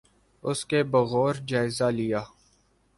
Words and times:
اس 0.43 0.65
کا 0.65 0.79
بغور 0.91 1.35
جائزہ 1.47 1.89
لیا۔ 1.89 2.21